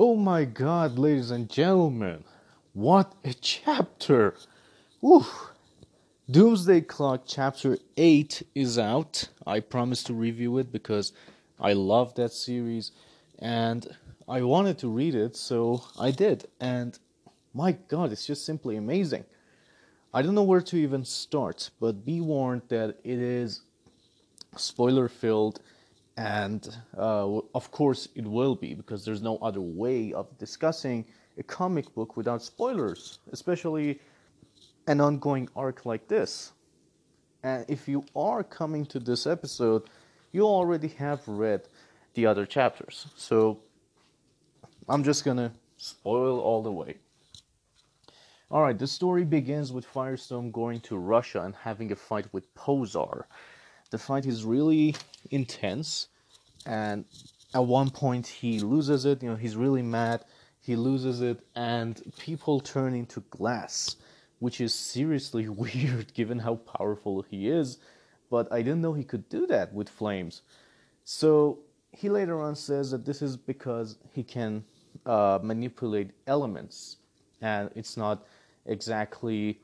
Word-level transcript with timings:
Oh 0.00 0.14
my 0.14 0.44
god, 0.44 0.96
ladies 0.96 1.32
and 1.32 1.50
gentlemen, 1.50 2.22
what 2.72 3.14
a 3.24 3.34
chapter! 3.34 4.36
Oof. 5.04 5.48
Doomsday 6.30 6.82
Clock 6.82 7.22
Chapter 7.26 7.78
8 7.96 8.44
is 8.54 8.78
out. 8.78 9.28
I 9.44 9.58
promised 9.58 10.06
to 10.06 10.14
review 10.14 10.58
it 10.58 10.70
because 10.70 11.12
I 11.58 11.72
love 11.72 12.14
that 12.14 12.32
series 12.32 12.92
and 13.40 13.88
I 14.28 14.42
wanted 14.42 14.78
to 14.78 14.88
read 14.88 15.16
it, 15.16 15.34
so 15.34 15.82
I 15.98 16.12
did. 16.12 16.46
And 16.60 16.96
my 17.52 17.72
god, 17.72 18.12
it's 18.12 18.24
just 18.24 18.46
simply 18.46 18.76
amazing. 18.76 19.24
I 20.14 20.22
don't 20.22 20.36
know 20.36 20.44
where 20.44 20.60
to 20.60 20.76
even 20.76 21.04
start, 21.04 21.70
but 21.80 22.04
be 22.04 22.20
warned 22.20 22.62
that 22.68 23.00
it 23.02 23.18
is 23.18 23.62
spoiler 24.56 25.08
filled 25.08 25.60
and 26.18 26.76
uh, 26.98 27.38
of 27.54 27.70
course 27.70 28.08
it 28.16 28.26
will 28.26 28.56
be 28.56 28.74
because 28.74 29.04
there's 29.04 29.22
no 29.22 29.36
other 29.38 29.60
way 29.60 30.12
of 30.12 30.36
discussing 30.36 31.04
a 31.38 31.44
comic 31.44 31.94
book 31.94 32.16
without 32.16 32.42
spoilers 32.42 33.20
especially 33.30 34.00
an 34.88 35.00
ongoing 35.00 35.48
arc 35.54 35.86
like 35.86 36.08
this. 36.08 36.52
And 37.44 37.64
if 37.68 37.86
you 37.86 38.04
are 38.16 38.42
coming 38.42 38.84
to 38.86 38.98
this 38.98 39.26
episode 39.26 39.84
you 40.32 40.42
already 40.42 40.88
have 40.88 41.26
read 41.26 41.62
the 42.14 42.26
other 42.26 42.44
chapters. 42.44 43.06
So 43.16 43.60
i'm 44.88 45.04
just 45.04 45.24
gonna 45.24 45.52
spoil 45.76 46.40
all 46.40 46.62
the 46.64 46.72
way. 46.72 46.96
All 48.50 48.62
right 48.62 48.76
the 48.76 48.88
story 48.88 49.24
begins 49.24 49.72
with 49.72 49.86
firestorm 49.86 50.50
going 50.50 50.80
to 50.80 50.96
russia 50.96 51.42
and 51.42 51.54
having 51.54 51.92
a 51.92 51.96
fight 51.96 52.26
with 52.32 52.52
Pozhar 52.56 53.26
the 53.90 53.98
fight 53.98 54.26
is 54.26 54.44
really 54.44 54.94
intense 55.30 56.08
and 56.66 57.04
at 57.54 57.64
one 57.64 57.90
point 57.90 58.26
he 58.26 58.60
loses 58.60 59.04
it 59.04 59.22
you 59.22 59.30
know 59.30 59.36
he's 59.36 59.56
really 59.56 59.82
mad 59.82 60.24
he 60.60 60.76
loses 60.76 61.20
it 61.22 61.40
and 61.56 62.02
people 62.18 62.60
turn 62.60 62.94
into 62.94 63.20
glass 63.30 63.96
which 64.38 64.60
is 64.60 64.74
seriously 64.74 65.48
weird 65.62 66.12
given 66.14 66.38
how 66.38 66.56
powerful 66.56 67.22
he 67.22 67.48
is 67.48 67.78
but 68.30 68.50
i 68.52 68.62
didn't 68.62 68.80
know 68.82 68.92
he 68.92 69.04
could 69.04 69.28
do 69.28 69.46
that 69.46 69.72
with 69.72 69.88
flames. 69.88 70.42
So 71.04 71.60
he 71.92 72.10
later 72.10 72.40
on 72.40 72.54
says 72.54 72.90
that 72.90 73.04
this 73.06 73.22
is 73.22 73.36
because 73.36 73.96
he 74.12 74.22
can 74.22 74.64
uh, 75.06 75.38
manipulate 75.42 76.10
elements 76.26 76.96
and 77.40 77.70
it's 77.74 77.96
not 77.96 78.26
exactly 78.66 79.60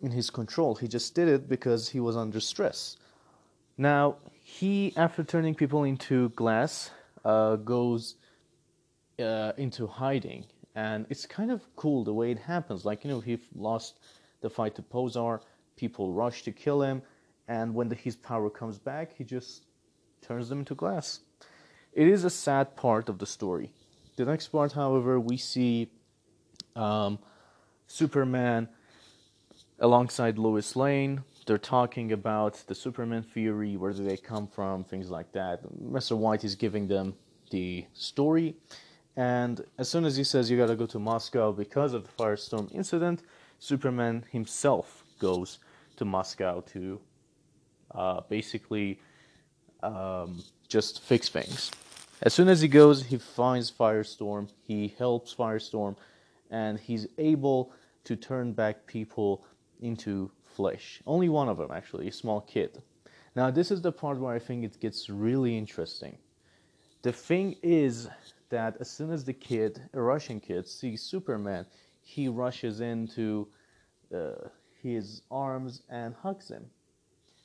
in 0.00 0.10
his 0.10 0.30
control. 0.30 0.74
He 0.74 0.88
just 0.88 1.14
did 1.14 1.28
it 1.28 1.48
because 1.48 1.88
he 1.88 2.00
was 2.00 2.16
under 2.16 2.40
stress 2.40 2.96
now, 3.76 4.16
he, 4.42 4.92
after 4.96 5.24
turning 5.24 5.54
people 5.54 5.84
into 5.84 6.30
glass, 6.30 6.90
uh, 7.24 7.56
goes 7.56 8.16
uh, 9.18 9.52
into 9.56 9.86
hiding. 9.86 10.46
And 10.74 11.06
it's 11.08 11.26
kind 11.26 11.50
of 11.50 11.62
cool 11.74 12.04
the 12.04 12.12
way 12.12 12.30
it 12.30 12.38
happens. 12.38 12.84
Like, 12.84 13.04
you 13.04 13.10
know, 13.10 13.20
he 13.20 13.38
lost 13.54 13.98
the 14.40 14.50
fight 14.50 14.74
to 14.76 14.82
Pozhar, 14.82 15.40
people 15.76 16.12
rush 16.12 16.42
to 16.42 16.52
kill 16.52 16.82
him, 16.82 17.02
and 17.48 17.74
when 17.74 17.88
the, 17.88 17.94
his 17.94 18.16
power 18.16 18.50
comes 18.50 18.78
back, 18.78 19.16
he 19.16 19.24
just 19.24 19.64
turns 20.20 20.48
them 20.48 20.60
into 20.60 20.74
glass. 20.74 21.20
It 21.92 22.08
is 22.08 22.24
a 22.24 22.30
sad 22.30 22.76
part 22.76 23.08
of 23.08 23.18
the 23.18 23.26
story. 23.26 23.70
The 24.16 24.24
next 24.24 24.48
part, 24.48 24.72
however, 24.72 25.18
we 25.18 25.36
see 25.36 25.90
um, 26.74 27.18
Superman 27.86 28.68
alongside 29.78 30.38
Lois 30.38 30.76
Lane 30.76 31.22
they're 31.46 31.58
talking 31.58 32.12
about 32.12 32.54
the 32.66 32.74
Superman 32.74 33.22
theory, 33.22 33.76
where 33.76 33.92
do 33.92 34.04
they 34.04 34.16
come 34.16 34.48
from, 34.48 34.82
things 34.82 35.10
like 35.10 35.30
that. 35.32 35.62
Mr. 35.80 36.16
White 36.16 36.44
is 36.44 36.56
giving 36.56 36.88
them 36.88 37.14
the 37.50 37.86
story, 37.94 38.56
and 39.16 39.64
as 39.78 39.88
soon 39.88 40.04
as 40.04 40.16
he 40.16 40.24
says 40.24 40.50
you 40.50 40.56
gotta 40.58 40.74
go 40.74 40.86
to 40.86 40.98
Moscow 40.98 41.52
because 41.52 41.94
of 41.94 42.02
the 42.04 42.10
Firestorm 42.10 42.74
incident, 42.74 43.22
Superman 43.60 44.24
himself 44.32 45.04
goes 45.18 45.58
to 45.96 46.04
Moscow 46.04 46.60
to 46.72 47.00
uh, 47.94 48.20
basically 48.28 49.00
um, 49.82 50.42
just 50.68 51.02
fix 51.02 51.28
things. 51.28 51.70
As 52.22 52.34
soon 52.34 52.48
as 52.48 52.60
he 52.60 52.68
goes, 52.68 53.04
he 53.04 53.18
finds 53.18 53.70
Firestorm, 53.70 54.48
he 54.66 54.94
helps 54.98 55.34
Firestorm, 55.34 55.96
and 56.50 56.78
he's 56.78 57.06
able 57.18 57.72
to 58.04 58.16
turn 58.16 58.52
back 58.52 58.86
people 58.86 59.44
into 59.80 60.30
flesh. 60.56 61.02
Only 61.06 61.28
one 61.28 61.48
of 61.48 61.58
them, 61.58 61.70
actually, 61.70 62.08
a 62.08 62.12
small 62.12 62.40
kid. 62.40 62.82
Now, 63.34 63.50
this 63.50 63.70
is 63.70 63.80
the 63.82 63.92
part 63.92 64.18
where 64.18 64.34
I 64.34 64.38
think 64.38 64.64
it 64.64 64.80
gets 64.80 65.10
really 65.10 65.56
interesting. 65.56 66.16
The 67.02 67.12
thing 67.12 67.56
is 67.62 68.08
that 68.48 68.76
as 68.80 68.90
soon 68.90 69.10
as 69.10 69.24
the 69.24 69.32
kid, 69.32 69.82
a 69.92 70.00
Russian 70.00 70.40
kid, 70.40 70.66
sees 70.66 71.02
Superman, 71.02 71.66
he 72.02 72.28
rushes 72.28 72.80
into 72.80 73.48
uh, 74.14 74.48
his 74.82 75.22
arms 75.30 75.82
and 75.90 76.14
hugs 76.14 76.48
him. 76.48 76.64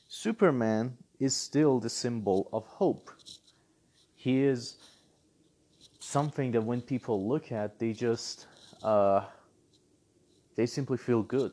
Superman 0.07 0.97
is 1.19 1.35
still 1.35 1.79
the 1.79 1.89
symbol 1.89 2.49
of 2.53 2.65
hope. 2.65 3.11
He 4.15 4.43
is 4.43 4.77
something 5.99 6.51
that 6.51 6.63
when 6.63 6.81
people 6.81 7.27
look 7.27 7.51
at, 7.51 7.79
they 7.79 7.93
just 7.93 8.47
uh, 8.83 9.25
they 10.55 10.65
simply 10.65 10.97
feel 10.97 11.23
good. 11.23 11.51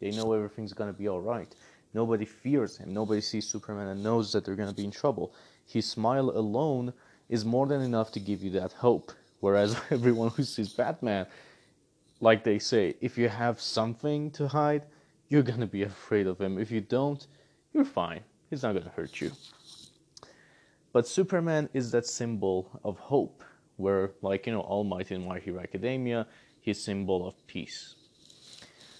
They 0.00 0.10
know 0.10 0.32
everything's 0.32 0.72
gonna 0.72 0.92
be 0.92 1.08
alright. 1.08 1.54
Nobody 1.94 2.24
fears 2.24 2.76
him. 2.76 2.92
Nobody 2.92 3.20
sees 3.20 3.48
Superman 3.48 3.88
and 3.88 4.02
knows 4.02 4.32
that 4.32 4.44
they're 4.44 4.54
gonna 4.54 4.72
be 4.72 4.84
in 4.84 4.90
trouble. 4.90 5.34
His 5.66 5.88
smile 5.88 6.30
alone 6.30 6.92
is 7.28 7.44
more 7.44 7.66
than 7.66 7.80
enough 7.80 8.12
to 8.12 8.20
give 8.20 8.42
you 8.42 8.50
that 8.50 8.72
hope. 8.72 9.12
Whereas 9.40 9.76
everyone 9.90 10.30
who 10.30 10.42
sees 10.42 10.72
Batman, 10.72 11.26
like 12.20 12.44
they 12.44 12.58
say, 12.58 12.94
if 13.00 13.18
you 13.18 13.28
have 13.28 13.60
something 13.60 14.30
to 14.32 14.48
hide, 14.48 14.84
you're 15.28 15.42
gonna 15.42 15.66
be 15.66 15.82
afraid 15.82 16.26
of 16.26 16.40
him. 16.40 16.58
If 16.58 16.70
you 16.70 16.80
don't, 16.80 17.26
you're 17.72 17.84
fine. 17.84 18.20
He's 18.48 18.62
not 18.62 18.74
gonna 18.74 18.92
hurt 18.94 19.20
you. 19.20 19.32
But 20.92 21.06
Superman 21.06 21.68
is 21.74 21.90
that 21.90 22.06
symbol 22.06 22.80
of 22.82 22.98
hope, 22.98 23.42
where, 23.76 24.12
like, 24.22 24.46
you 24.46 24.52
know, 24.52 24.62
Almighty 24.62 25.16
Might 25.16 25.20
in 25.20 25.28
My 25.28 25.38
Hero 25.38 25.60
Academia, 25.60 26.26
he's 26.60 26.82
symbol 26.82 27.26
of 27.28 27.34
peace. 27.46 27.95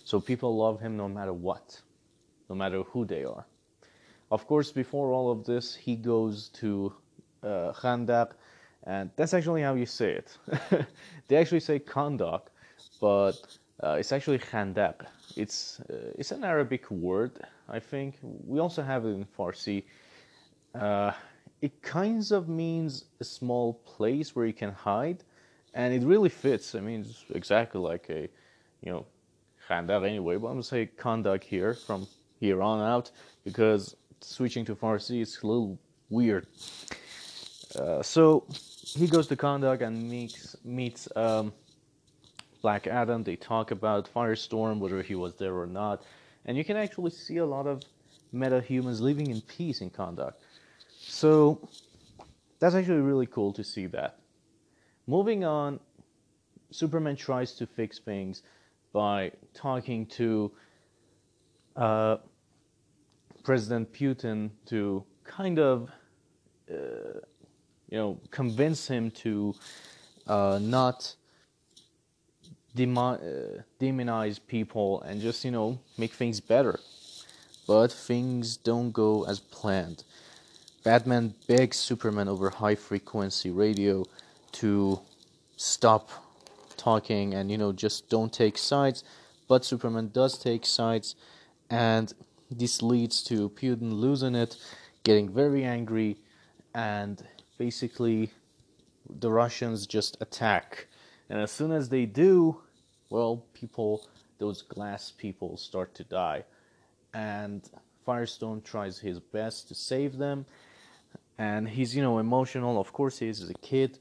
So 0.07 0.21
people 0.21 0.57
love 0.57 0.79
him 0.79 0.97
no 0.97 1.09
matter 1.09 1.33
what, 1.33 1.83
no 2.49 2.55
matter 2.55 2.85
who 2.85 3.05
they 3.05 3.25
are. 3.25 3.45
Of 4.31 4.47
course, 4.47 4.71
before 4.71 5.11
all 5.11 5.33
of 5.33 5.45
this, 5.45 5.75
he 5.75 5.97
goes 5.97 6.49
to 6.61 6.95
uh, 7.43 7.73
Khandak, 7.73 8.35
and 8.85 9.11
that's 9.17 9.35
actually 9.35 9.63
how 9.63 9.75
you 9.75 9.85
say 9.85 10.13
it. 10.13 10.39
they 11.27 11.37
actually 11.37 11.59
say 11.59 11.81
Kahndaq, 11.81 12.43
but 13.01 13.33
uh, 13.83 13.97
it's 13.99 14.13
actually 14.13 14.39
Khandak. 14.39 15.07
It's 15.35 15.81
uh, 15.91 16.13
it's 16.17 16.31
an 16.31 16.45
Arabic 16.45 16.89
word, 16.89 17.41
I 17.69 17.81
think. 17.81 18.15
We 18.23 18.61
also 18.61 18.85
have 18.85 19.07
it 19.07 19.09
in 19.09 19.27
Farsi. 19.37 19.83
Uh, 20.73 21.11
it 21.63 21.83
kind 21.83 22.31
of 22.31 22.49
means 22.49 23.07
a 23.19 23.25
small 23.25 23.75
place 23.85 24.37
where 24.37 24.47
you 24.47 24.55
can 24.55 24.71
hide, 24.71 25.25
and 25.75 25.93
it 25.93 26.07
really 26.07 26.29
fits. 26.29 26.77
I 26.77 26.81
mean, 26.81 27.01
it's 27.01 27.25
exactly 27.35 27.81
like 27.81 28.07
a, 28.09 28.29
you 28.83 28.93
know, 28.93 29.05
Khandak 29.69 30.07
anyway, 30.07 30.37
but 30.37 30.47
I'm 30.49 30.55
gonna 30.55 30.63
say 30.63 30.89
Kahndaq 30.99 31.43
here 31.43 31.75
from 31.75 32.07
here 32.39 32.63
on 32.63 32.81
out 32.81 33.11
because 33.45 33.97
switching 34.21 34.65
to 34.67 34.75
Farsi 34.75 35.21
is 35.23 35.39
a 35.43 35.47
little 35.47 35.79
weird. 36.11 36.47
Uh, 37.79 38.03
so 38.03 38.47
he 38.95 39.07
goes 39.07 39.27
to 39.29 39.37
Kahndaq 39.37 39.83
and 39.83 40.09
meets 40.09 40.57
meets 40.65 41.09
um, 41.17 41.53
Black 42.63 42.87
Adam. 42.87 43.23
They 43.23 43.37
talk 43.37 43.71
about 43.71 44.09
Firestorm, 44.15 44.79
whether 44.79 45.03
he 45.03 45.15
was 45.15 45.35
there 45.35 45.55
or 45.55 45.67
not, 45.67 46.03
and 46.45 46.57
you 46.57 46.65
can 46.65 46.77
actually 46.77 47.11
see 47.11 47.39
a 47.39 47.47
lot 47.47 47.67
of 47.67 47.83
meta 48.33 48.61
humans 48.61 49.01
living 49.01 49.31
in 49.31 49.41
peace 49.41 49.81
in 49.81 49.91
Kahndaq. 49.91 50.35
So 50.99 51.69
that's 52.59 52.75
actually 52.75 53.01
really 53.01 53.27
cool 53.27 53.53
to 53.53 53.65
see 53.65 53.87
that. 53.87 54.19
Moving 55.07 55.45
on, 55.45 55.81
Superman 56.71 57.17
tries 57.17 57.53
to 57.55 57.67
fix 57.67 57.99
things 57.99 58.43
by 58.93 59.33
talking 59.55 60.07
to 60.07 60.53
uh, 61.77 62.17
President 63.45 63.93
Putin 63.93 64.51
to 64.67 65.05
kind 65.25 65.59
of, 65.59 65.91
uh, 66.71 67.21
you 67.89 67.99
know, 67.99 68.21
convince 68.31 68.89
him 68.89 69.11
to 69.11 69.55
uh, 70.27 70.59
not 70.61 71.15
demo- 72.75 73.15
uh, 73.15 73.63
demonize 73.81 74.41
people 74.47 75.03
and 75.03 75.21
just, 75.21 75.45
you 75.45 75.51
know, 75.51 75.79
make 75.99 76.13
things 76.13 76.41
better. 76.41 76.81
But 77.67 77.93
things 77.93 78.57
don't 78.57 78.93
go 78.93 79.25
as 79.25 79.41
planned. 79.41 80.05
Batman 80.85 81.35
begs 81.49 81.77
Superman 81.77 82.29
over 82.29 82.49
high 82.51 82.77
frequency 82.77 83.51
radio 83.51 84.05
to 84.53 85.01
stop 85.57 86.11
talking 86.87 87.35
and 87.35 87.51
you 87.51 87.59
know 87.59 87.73
just 87.73 88.09
don't 88.09 88.33
take 88.33 88.57
sides 88.59 89.05
but 89.49 89.65
superman 89.65 90.09
does 90.21 90.39
take 90.39 90.65
sides 90.67 91.09
and 91.71 92.15
this 92.51 92.83
leads 92.83 93.23
to 93.25 93.51
putin 93.51 93.93
losing 94.07 94.35
it 94.35 94.57
getting 95.05 95.29
very 95.43 95.65
angry 95.65 96.17
and 96.75 97.15
basically 97.59 98.31
the 99.21 99.31
russians 99.31 99.87
just 99.87 100.17
attack 100.21 100.87
And 101.29 101.41
as 101.41 101.51
soon 101.53 101.73
as 101.73 101.89
they 101.89 102.07
do, 102.07 102.63
well, 103.11 103.45
people, 103.55 104.07
those 104.39 104.63
glass 104.63 105.13
people 105.17 105.57
start 105.57 105.95
to 105.97 106.05
die. 106.05 106.45
And 107.15 107.63
Firestorm 108.07 108.63
tries 108.65 108.99
his 109.01 109.19
best 109.21 109.69
to 109.69 109.75
save 109.75 110.19
them. 110.19 110.47
And 111.39 111.69
he's, 111.69 111.97
you 111.97 112.03
know, 112.03 112.19
emotional. 112.19 112.81
Of 112.81 112.93
course, 112.93 113.19
he 113.19 113.29
is 113.29 113.51
a 113.51 113.55
kid. 113.55 113.99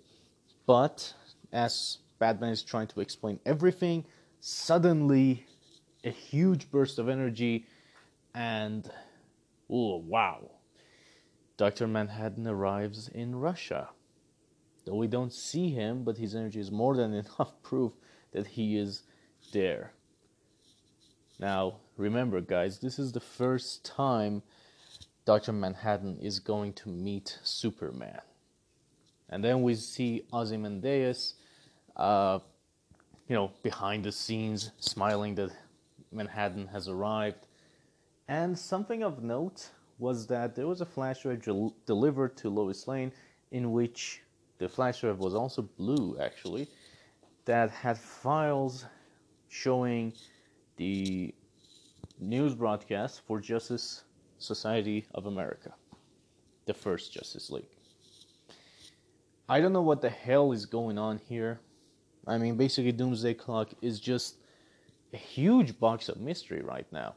But 0.67 1.13
as 1.51 1.99
Batman 2.19 2.51
is 2.51 2.63
trying 2.63 2.87
to 2.87 3.01
explain 3.01 3.39
everything, 3.45 4.05
suddenly 4.39 5.45
a 6.03 6.09
huge 6.09 6.69
burst 6.71 6.99
of 6.99 7.09
energy 7.09 7.65
and 8.33 8.89
oh 9.69 9.97
wow. 9.97 10.51
Dr 11.57 11.87
manhattan 11.87 12.47
arrives 12.47 13.07
in 13.07 13.35
russia. 13.35 13.89
Though 14.85 14.95
we 14.95 15.07
don't 15.07 15.33
see 15.33 15.71
him 15.71 16.03
but 16.03 16.17
his 16.17 16.35
energy 16.35 16.59
is 16.59 16.71
more 16.71 16.95
than 16.95 17.13
enough 17.39 17.53
proof 17.63 17.93
that 18.31 18.47
he 18.47 18.77
is 18.77 19.03
there. 19.51 19.93
Now 21.39 21.77
remember 21.97 22.41
guys 22.41 22.79
this 22.79 22.99
is 22.99 23.11
the 23.11 23.19
first 23.19 23.85
time 23.85 24.43
dr 25.25 25.51
manhattan 25.51 26.17
is 26.21 26.39
going 26.39 26.73
to 26.73 26.89
meet 26.89 27.39
superman. 27.43 28.21
And 29.27 29.43
then 29.43 29.63
we 29.63 29.73
see 29.75 30.27
ozymandias 30.31 31.33
uh, 31.95 32.39
you 33.27 33.35
know, 33.35 33.51
behind 33.63 34.03
the 34.03 34.11
scenes, 34.11 34.71
smiling 34.77 35.35
that 35.35 35.51
Manhattan 36.11 36.67
has 36.67 36.87
arrived. 36.87 37.47
And 38.27 38.57
something 38.57 39.03
of 39.03 39.23
note 39.23 39.69
was 39.97 40.27
that 40.27 40.55
there 40.55 40.67
was 40.67 40.81
a 40.81 40.85
flash 40.85 41.21
drive 41.21 41.43
del- 41.43 41.75
delivered 41.85 42.35
to 42.37 42.49
Lois 42.49 42.87
Lane 42.87 43.11
in 43.51 43.71
which 43.71 44.21
the 44.57 44.67
flash 44.67 45.01
drive 45.01 45.19
was 45.19 45.35
also 45.35 45.61
blue, 45.61 46.17
actually, 46.19 46.67
that 47.45 47.69
had 47.69 47.97
files 47.97 48.85
showing 49.49 50.13
the 50.77 51.33
news 52.19 52.55
broadcast 52.55 53.21
for 53.25 53.39
Justice 53.39 54.03
Society 54.37 55.05
of 55.13 55.25
America, 55.27 55.73
the 56.65 56.73
first 56.73 57.13
Justice 57.13 57.49
League. 57.49 57.69
I 59.47 59.61
don't 59.61 59.73
know 59.73 59.81
what 59.81 60.01
the 60.01 60.09
hell 60.09 60.51
is 60.51 60.65
going 60.65 60.97
on 60.97 61.19
here. 61.29 61.59
I 62.27 62.37
mean, 62.37 62.55
basically, 62.55 62.91
Doomsday 62.91 63.35
Clock 63.35 63.69
is 63.81 63.99
just 63.99 64.37
a 65.13 65.17
huge 65.17 65.79
box 65.79 66.09
of 66.09 66.19
mystery 66.19 66.61
right 66.61 66.87
now. 66.91 67.15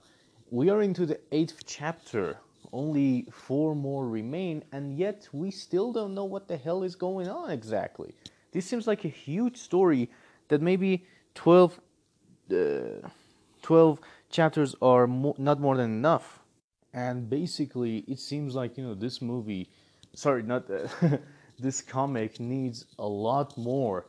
We 0.50 0.70
are 0.70 0.82
into 0.82 1.06
the 1.06 1.18
eighth 1.32 1.64
chapter. 1.66 2.38
Only 2.72 3.26
four 3.32 3.74
more 3.74 4.06
remain, 4.06 4.62
and 4.72 4.98
yet 4.98 5.28
we 5.32 5.50
still 5.50 5.92
don't 5.92 6.14
know 6.14 6.26
what 6.26 6.48
the 6.48 6.56
hell 6.56 6.82
is 6.82 6.94
going 6.96 7.28
on 7.28 7.50
exactly. 7.50 8.14
This 8.52 8.66
seems 8.66 8.86
like 8.86 9.04
a 9.04 9.08
huge 9.08 9.56
story 9.56 10.10
that 10.48 10.60
maybe 10.60 11.06
12, 11.34 11.80
uh, 12.50 13.08
12 13.62 14.00
chapters 14.30 14.74
are 14.82 15.06
mo- 15.06 15.34
not 15.38 15.60
more 15.60 15.76
than 15.76 15.90
enough. 15.90 16.40
And 16.92 17.30
basically, 17.30 17.98
it 18.00 18.18
seems 18.18 18.54
like, 18.54 18.76
you 18.76 18.84
know, 18.84 18.94
this 18.94 19.22
movie, 19.22 19.70
sorry, 20.14 20.42
not 20.42 20.70
uh, 20.70 20.88
this 21.58 21.80
comic 21.80 22.40
needs 22.40 22.84
a 22.98 23.06
lot 23.06 23.56
more 23.56 24.06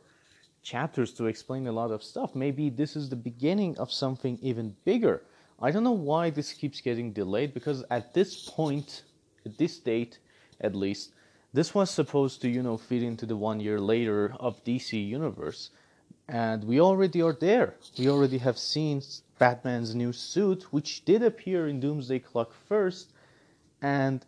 chapters 0.69 1.12
to 1.13 1.25
explain 1.25 1.66
a 1.68 1.71
lot 1.71 1.89
of 1.89 2.04
stuff. 2.04 2.36
Maybe 2.36 2.69
this 2.69 2.95
is 2.95 3.10
the 3.10 3.16
beginning 3.16 3.77
of 3.80 3.92
something 3.92 4.38
even 4.42 4.75
bigger. 4.86 5.24
I 5.60 5.71
don't 5.71 5.83
know 5.83 6.04
why 6.12 6.30
this 6.30 6.54
keeps 6.54 6.80
getting 6.80 7.12
delayed 7.12 7.54
because 7.54 7.83
at 7.89 8.13
this 8.13 8.48
point, 8.50 9.04
at 9.45 9.57
this 9.57 9.80
date 9.80 10.19
at 10.62 10.75
least, 10.75 11.13
this 11.54 11.74
was 11.74 11.89
supposed 11.89 12.42
to, 12.42 12.50
you 12.50 12.62
know, 12.62 12.77
fit 12.77 13.01
into 13.01 13.25
the 13.25 13.36
one 13.36 13.60
year 13.60 13.80
later 13.80 14.33
of 14.39 14.63
DC 14.63 14.92
Universe. 15.19 15.71
And 16.27 16.63
we 16.63 16.80
already 16.80 17.22
are 17.24 17.33
there. 17.33 17.74
We 17.98 18.07
already 18.07 18.38
have 18.38 18.60
seen 18.60 19.01
Batman's 19.39 19.95
new 19.95 20.13
suit, 20.13 20.72
which 20.72 21.04
did 21.04 21.24
appear 21.24 21.68
in 21.68 21.80
Doomsday 21.80 22.19
Clock 22.19 22.54
first. 22.68 23.13
And 23.81 24.24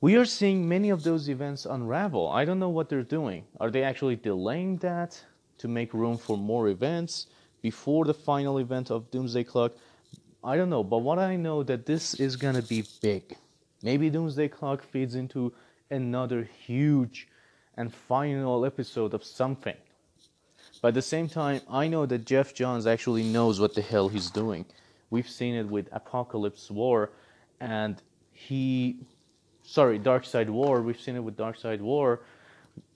we 0.00 0.16
are 0.16 0.24
seeing 0.24 0.68
many 0.68 0.90
of 0.90 1.04
those 1.04 1.28
events 1.28 1.64
unravel. 1.64 2.28
I 2.28 2.44
don't 2.44 2.58
know 2.58 2.74
what 2.76 2.88
they're 2.88 3.14
doing. 3.20 3.44
Are 3.60 3.70
they 3.70 3.84
actually 3.84 4.16
delaying 4.16 4.78
that 4.78 5.22
to 5.58 5.68
make 5.68 5.94
room 5.94 6.16
for 6.16 6.36
more 6.36 6.68
events 6.68 7.26
before 7.62 8.04
the 8.04 8.14
final 8.14 8.58
event 8.58 8.90
of 8.90 9.10
Doomsday 9.10 9.44
Clock? 9.44 9.72
I 10.44 10.56
don't 10.56 10.70
know, 10.70 10.84
but 10.84 10.98
what 10.98 11.18
I 11.18 11.36
know 11.36 11.62
that 11.62 11.86
this 11.86 12.14
is 12.14 12.36
gonna 12.36 12.62
be 12.62 12.84
big. 13.02 13.36
Maybe 13.82 14.10
Doomsday 14.10 14.48
Clock 14.48 14.82
feeds 14.82 15.14
into 15.14 15.52
another 15.90 16.48
huge 16.66 17.28
and 17.76 17.92
final 17.92 18.64
episode 18.64 19.14
of 19.14 19.24
something. 19.24 19.76
But 20.80 20.88
at 20.88 20.94
the 20.94 21.02
same 21.02 21.28
time, 21.28 21.60
I 21.68 21.88
know 21.88 22.06
that 22.06 22.24
Geoff 22.26 22.54
Johns 22.54 22.86
actually 22.86 23.22
knows 23.22 23.60
what 23.60 23.74
the 23.74 23.82
hell 23.82 24.08
he's 24.08 24.30
doing. 24.30 24.64
We've 25.10 25.28
seen 25.28 25.54
it 25.54 25.66
with 25.66 25.88
Apocalypse 25.92 26.70
War, 26.70 27.10
and 27.60 28.02
he 28.32 28.96
sorry, 29.62 29.98
Darkseid 29.98 30.48
War. 30.48 30.82
We've 30.82 31.00
seen 31.00 31.16
it 31.16 31.24
with 31.24 31.36
Darkseid 31.36 31.80
War, 31.80 32.20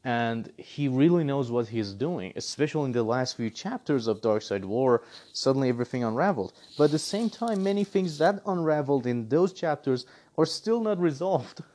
and 0.05 0.51
he 0.57 0.89
really 0.89 1.25
knows 1.25 1.51
what 1.51 1.69
he's 1.69 1.93
doing. 1.93 2.33
Especially 2.37 2.87
in 2.87 2.93
the 2.93 3.03
last 3.03 3.37
few 3.37 3.51
chapters 3.51 4.07
of 4.07 4.21
Darkseid 4.21 4.65
War, 4.65 5.03
suddenly 5.33 5.69
everything 5.69 6.05
unraveled. 6.05 6.53
But 6.79 6.85
at 6.85 6.91
the 6.93 6.99
same 6.99 7.29
time, 7.29 7.63
many 7.63 7.85
things 7.85 8.17
that 8.19 8.41
unraveled 8.47 9.07
in 9.07 9.29
those 9.29 9.53
chapters 9.53 10.07
are 10.39 10.47
still 10.47 10.81
not 10.81 10.99
resolved. 10.99 11.63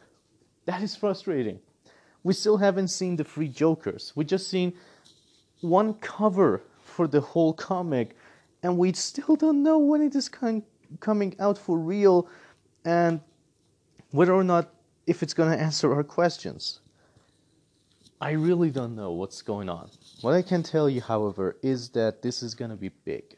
That 0.65 0.81
is 0.81 0.95
frustrating. 0.95 1.59
We 2.23 2.33
still 2.33 2.57
haven't 2.57 2.87
seen 2.87 3.17
the 3.17 3.23
three 3.23 3.47
Jokers. 3.47 4.13
We 4.15 4.25
just 4.25 4.47
seen 4.47 4.73
one 5.61 5.93
cover 5.93 6.63
for 6.83 7.07
the 7.07 7.21
whole 7.21 7.53
comic, 7.53 8.17
and 8.63 8.75
we 8.75 8.91
still 8.93 9.35
don't 9.35 9.61
know 9.61 9.77
when 9.77 10.01
it 10.01 10.15
is 10.15 10.27
coming 10.27 11.35
out 11.39 11.59
for 11.59 11.77
real, 11.77 12.27
and 12.83 13.21
whether 14.09 14.33
or 14.33 14.43
not 14.43 14.73
if 15.05 15.21
it's 15.21 15.35
going 15.35 15.51
to 15.55 15.63
answer 15.63 15.93
our 15.93 16.03
questions. 16.03 16.79
I 18.21 18.31
really 18.31 18.69
don't 18.71 18.95
know 18.95 19.11
what's 19.11 19.41
going 19.41 19.67
on. 19.67 19.89
What 20.21 20.33
I 20.33 20.41
can 20.41 20.63
tell 20.63 20.89
you, 20.89 21.01
however, 21.01 21.57
is 21.61 21.89
that 21.89 22.21
this 22.21 22.41
is 22.41 22.55
going 22.55 22.71
to 22.71 22.77
be 22.77 22.89
big. 23.03 23.35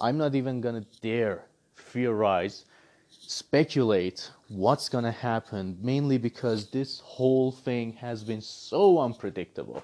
I'm 0.00 0.18
not 0.18 0.34
even 0.34 0.60
going 0.60 0.74
to 0.74 0.86
dare 1.00 1.46
theorize, 1.76 2.66
speculate 3.08 4.30
what's 4.48 4.90
going 4.90 5.04
to 5.04 5.10
happen, 5.10 5.78
mainly 5.80 6.18
because 6.18 6.70
this 6.70 7.00
whole 7.00 7.50
thing 7.50 7.94
has 7.94 8.22
been 8.22 8.42
so 8.42 8.98
unpredictable. 8.98 9.82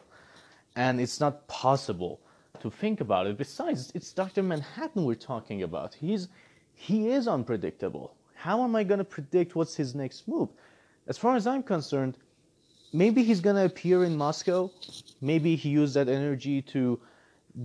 And 0.76 1.00
it's 1.00 1.18
not 1.18 1.46
possible 1.48 2.20
to 2.60 2.70
think 2.70 3.00
about 3.00 3.26
it. 3.26 3.38
Besides, 3.38 3.90
it's 3.94 4.12
Dr. 4.12 4.42
Manhattan 4.42 5.04
we're 5.04 5.14
talking 5.14 5.62
about. 5.62 5.94
He's, 5.94 6.28
he 6.74 7.08
is 7.08 7.26
unpredictable. 7.26 8.14
How 8.34 8.62
am 8.64 8.76
I 8.76 8.84
going 8.84 8.98
to 8.98 9.04
predict 9.04 9.56
what's 9.56 9.76
his 9.76 9.94
next 9.94 10.28
move? 10.28 10.50
as 11.10 11.18
far 11.18 11.34
as 11.34 11.46
I'm 11.46 11.64
concerned, 11.64 12.16
maybe 12.92 13.22
he's 13.22 13.40
gonna 13.40 13.64
appear 13.64 14.04
in 14.04 14.16
Moscow. 14.16 14.70
Maybe 15.20 15.56
he 15.56 15.70
used 15.70 15.94
that 15.94 16.08
energy 16.08 16.62
to 16.62 17.00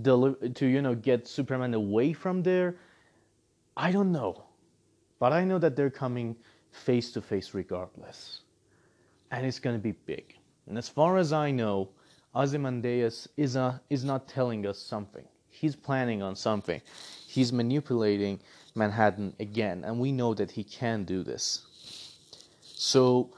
deliver 0.02 0.48
to 0.48 0.66
you 0.66 0.82
know 0.82 0.94
get 0.94 1.26
Superman 1.26 1.74
away 1.74 2.12
from 2.12 2.42
there. 2.42 2.76
I 3.76 3.92
don't 3.92 4.12
know, 4.12 4.44
but 5.18 5.32
I 5.32 5.44
know 5.44 5.58
that 5.58 5.76
they're 5.76 5.90
coming 5.90 6.36
face 6.70 7.12
to 7.12 7.20
face 7.20 7.54
regardless, 7.54 8.40
and 9.30 9.46
it's 9.46 9.58
gonna 9.58 9.78
be 9.78 9.92
big. 9.92 10.36
And 10.66 10.76
as 10.76 10.88
far 10.88 11.16
as 11.16 11.32
I 11.32 11.50
know, 11.50 11.90
Ozymandias 12.34 13.28
is 13.36 13.56
a, 13.56 13.80
is 13.88 14.04
not 14.04 14.28
telling 14.28 14.66
us 14.66 14.78
something. 14.78 15.24
He's 15.48 15.74
planning 15.74 16.22
on 16.22 16.36
something. 16.36 16.82
He's 17.26 17.52
manipulating 17.52 18.40
Manhattan 18.74 19.34
again, 19.40 19.84
and 19.84 19.98
we 19.98 20.12
know 20.12 20.34
that 20.34 20.50
he 20.50 20.64
can 20.64 21.04
do 21.04 21.22
this. 21.22 21.62
So 22.60 23.30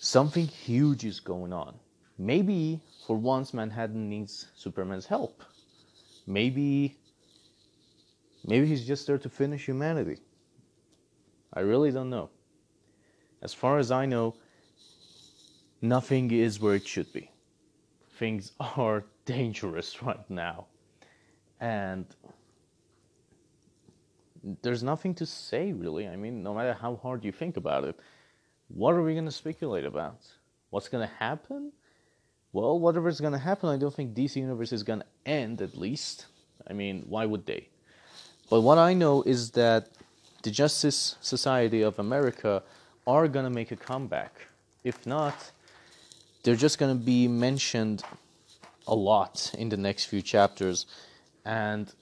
something 0.00 0.46
huge 0.46 1.04
is 1.04 1.20
going 1.20 1.52
on. 1.52 1.74
Maybe 2.18 2.80
for 3.06 3.16
once 3.16 3.54
Manhattan 3.54 4.08
needs 4.08 4.48
Superman's 4.54 5.06
help. 5.06 5.42
Maybe 6.26 6.96
maybe 8.44 8.66
he's 8.66 8.86
just 8.86 9.06
there 9.06 9.18
to 9.18 9.28
finish 9.28 9.66
humanity. 9.66 10.18
I 11.52 11.60
really 11.60 11.90
don't 11.90 12.10
know. 12.10 12.30
As 13.42 13.54
far 13.54 13.78
as 13.78 13.90
I 13.90 14.04
know, 14.06 14.34
nothing 15.80 16.30
is 16.30 16.60
where 16.60 16.74
it 16.74 16.86
should 16.86 17.12
be. 17.12 17.30
Things 18.18 18.52
are 18.60 19.04
dangerous 19.24 20.02
right 20.02 20.28
now. 20.28 20.66
And 21.60 22.06
there's 24.62 24.82
nothing 24.82 25.14
to 25.14 25.26
say 25.26 25.72
really. 25.72 26.08
I 26.08 26.16
mean, 26.16 26.42
no 26.42 26.54
matter 26.54 26.72
how 26.72 26.96
hard 26.96 27.24
you 27.24 27.32
think 27.32 27.56
about 27.56 27.84
it, 27.84 27.98
what 28.68 28.94
are 28.94 29.02
we 29.02 29.14
going 29.14 29.24
to 29.24 29.32
speculate 29.32 29.84
about? 29.84 30.20
What's 30.70 30.88
going 30.88 31.06
to 31.06 31.14
happen? 31.14 31.72
Well, 32.52 32.78
whatever's 32.78 33.20
going 33.20 33.32
to 33.32 33.38
happen, 33.38 33.68
I 33.68 33.76
don't 33.76 33.94
think 33.94 34.14
DC 34.14 34.36
Universe 34.36 34.72
is 34.72 34.82
going 34.82 35.00
to 35.00 35.06
end, 35.26 35.60
at 35.60 35.76
least. 35.76 36.26
I 36.68 36.72
mean, 36.72 37.04
why 37.08 37.26
would 37.26 37.46
they? 37.46 37.68
But 38.50 38.62
what 38.62 38.78
I 38.78 38.94
know 38.94 39.22
is 39.22 39.50
that 39.52 39.90
the 40.42 40.50
Justice 40.50 41.16
Society 41.20 41.82
of 41.82 41.98
America 41.98 42.62
are 43.06 43.28
going 43.28 43.44
to 43.44 43.50
make 43.50 43.70
a 43.70 43.76
comeback. 43.76 44.32
If 44.84 45.06
not, 45.06 45.50
they're 46.42 46.56
just 46.56 46.78
going 46.78 46.96
to 46.96 47.04
be 47.04 47.28
mentioned 47.28 48.02
a 48.88 48.94
lot 48.94 49.52
in 49.56 49.68
the 49.68 49.76
next 49.76 50.06
few 50.06 50.22
chapters, 50.22 50.86
and 51.44 51.92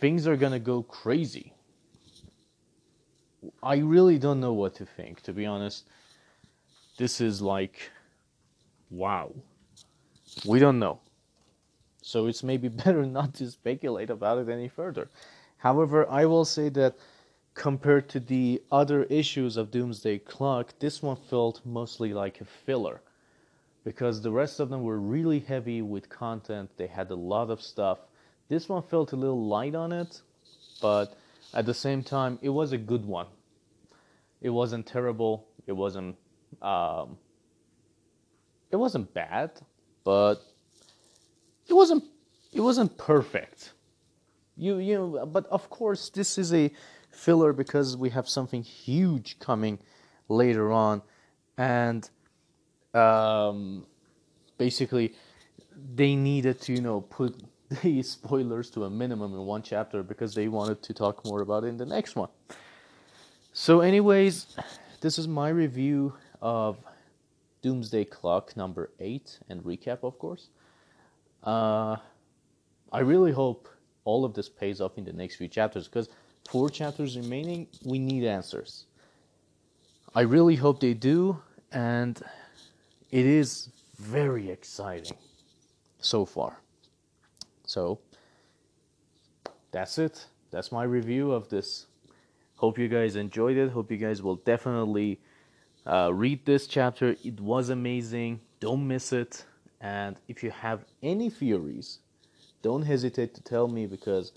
things 0.00 0.26
are 0.26 0.36
gonna 0.36 0.60
go 0.60 0.82
crazy. 0.82 1.52
I 3.62 3.76
really 3.76 4.18
don't 4.18 4.40
know 4.40 4.52
what 4.52 4.74
to 4.76 4.86
think, 4.86 5.22
to 5.22 5.32
be 5.32 5.46
honest. 5.46 5.88
This 6.96 7.20
is 7.20 7.40
like, 7.40 7.90
wow. 8.90 9.32
We 10.44 10.58
don't 10.58 10.78
know. 10.78 11.00
So 12.02 12.26
it's 12.26 12.42
maybe 12.42 12.68
better 12.84 13.06
not 13.06 13.34
to 13.34 13.50
speculate 13.50 14.10
about 14.10 14.38
it 14.38 14.48
any 14.48 14.68
further. 14.68 15.08
However, 15.58 16.08
I 16.08 16.24
will 16.26 16.44
say 16.44 16.68
that 16.70 16.96
compared 17.54 18.08
to 18.08 18.20
the 18.20 18.62
other 18.70 19.04
issues 19.04 19.56
of 19.56 19.70
Doomsday 19.70 20.18
Clock, 20.18 20.74
this 20.78 21.02
one 21.02 21.16
felt 21.16 21.60
mostly 21.64 22.14
like 22.14 22.40
a 22.40 22.44
filler 22.44 23.00
because 23.84 24.20
the 24.20 24.30
rest 24.30 24.60
of 24.60 24.68
them 24.70 24.82
were 24.82 25.00
really 25.00 25.40
heavy 25.40 25.82
with 25.82 26.08
content. 26.08 26.70
They 26.76 26.86
had 26.86 27.10
a 27.10 27.14
lot 27.14 27.50
of 27.50 27.60
stuff. 27.60 27.98
This 28.48 28.68
one 28.68 28.82
felt 28.82 29.12
a 29.12 29.16
little 29.16 29.46
light 29.46 29.74
on 29.74 29.92
it, 29.92 30.22
but 30.80 31.16
at 31.54 31.66
the 31.66 31.74
same 31.74 32.02
time, 32.02 32.38
it 32.42 32.50
was 32.50 32.72
a 32.72 32.78
good 32.78 33.04
one. 33.04 33.26
It 34.40 34.50
wasn't 34.50 34.86
terrible. 34.86 35.48
It 35.66 35.72
wasn't. 35.72 36.16
Um, 36.62 37.18
it 38.70 38.76
wasn't 38.76 39.12
bad, 39.14 39.50
but 40.04 40.36
it 41.66 41.74
wasn't. 41.74 42.04
It 42.52 42.60
wasn't 42.60 42.96
perfect. 42.98 43.72
You 44.56 44.78
you. 44.78 45.28
But 45.32 45.46
of 45.46 45.70
course, 45.70 46.10
this 46.10 46.38
is 46.38 46.52
a 46.52 46.70
filler 47.10 47.52
because 47.52 47.96
we 47.96 48.10
have 48.10 48.28
something 48.28 48.62
huge 48.62 49.38
coming 49.38 49.78
later 50.28 50.70
on, 50.70 51.02
and 51.56 52.08
um, 52.94 53.86
basically 54.58 55.14
they 55.94 56.14
needed 56.14 56.60
to 56.62 56.72
you 56.72 56.80
know 56.80 57.00
put 57.00 57.40
the 57.82 58.02
spoilers 58.02 58.70
to 58.70 58.84
a 58.84 58.90
minimum 58.90 59.34
in 59.34 59.40
one 59.40 59.62
chapter 59.62 60.02
because 60.02 60.34
they 60.34 60.48
wanted 60.48 60.82
to 60.82 60.94
talk 60.94 61.24
more 61.24 61.42
about 61.42 61.64
it 61.64 61.68
in 61.68 61.76
the 61.76 61.86
next 61.86 62.16
one. 62.16 62.30
So, 63.52 63.80
anyways, 63.80 64.56
this 65.00 65.18
is 65.18 65.28
my 65.28 65.50
review 65.50 66.14
of 66.40 66.78
Doomsday 67.62 68.04
Clock 68.04 68.56
number 68.56 68.90
eight 69.00 69.38
and 69.48 69.62
recap, 69.62 70.02
of 70.02 70.18
course. 70.18 70.48
Uh, 71.42 71.96
I 72.92 73.00
really 73.00 73.32
hope 73.32 73.68
all 74.04 74.24
of 74.24 74.32
this 74.32 74.48
pays 74.48 74.80
off 74.80 74.96
in 74.96 75.04
the 75.04 75.12
next 75.12 75.36
few 75.36 75.48
chapters 75.48 75.88
because 75.88 76.08
four 76.48 76.70
chapters 76.70 77.16
remaining, 77.16 77.66
we 77.84 77.98
need 77.98 78.24
answers. 78.24 78.86
I 80.14 80.22
really 80.22 80.56
hope 80.56 80.80
they 80.80 80.94
do, 80.94 81.40
and 81.70 82.20
it 83.10 83.26
is 83.26 83.68
very 83.98 84.50
exciting 84.50 85.16
so 86.00 86.24
far. 86.24 86.60
So, 87.68 87.98
that's 89.72 89.98
it. 89.98 90.26
That's 90.50 90.72
my 90.72 90.84
review 90.84 91.32
of 91.32 91.50
this. 91.50 91.84
Hope 92.56 92.78
you 92.78 92.88
guys 92.88 93.14
enjoyed 93.14 93.58
it. 93.58 93.70
Hope 93.70 93.90
you 93.90 93.98
guys 93.98 94.22
will 94.22 94.36
definitely 94.36 95.20
uh, 95.86 96.10
read 96.14 96.46
this 96.46 96.66
chapter. 96.66 97.14
It 97.22 97.38
was 97.38 97.68
amazing. 97.68 98.40
Don't 98.58 98.88
miss 98.88 99.12
it. 99.12 99.44
And 99.82 100.16
if 100.28 100.42
you 100.42 100.50
have 100.50 100.86
any 101.02 101.28
theories, 101.28 101.98
don't 102.62 102.82
hesitate 102.82 103.34
to 103.34 103.42
tell 103.42 103.68
me 103.68 103.86
because 103.86 104.32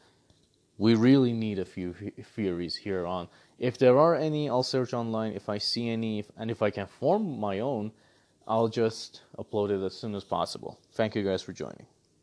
we 0.77 0.95
really 0.95 1.31
need 1.31 1.57
a 1.57 1.65
few 1.65 1.93
theories 2.35 2.75
here 2.75 3.07
on. 3.07 3.29
If 3.59 3.77
there 3.77 3.97
are 3.97 4.13
any, 4.13 4.49
I'll 4.49 4.61
search 4.61 4.93
online. 4.93 5.31
If 5.31 5.47
I 5.47 5.57
see 5.57 5.89
any, 5.89 6.25
and 6.35 6.51
if 6.51 6.61
I 6.61 6.69
can 6.69 6.87
form 6.87 7.39
my 7.39 7.59
own, 7.59 7.93
I'll 8.45 8.67
just 8.67 9.21
upload 9.39 9.69
it 9.69 9.81
as 9.85 9.95
soon 9.95 10.15
as 10.15 10.25
possible. 10.25 10.79
Thank 10.91 11.15
you 11.15 11.23
guys 11.23 11.41
for 11.41 11.53
joining. 11.53 11.85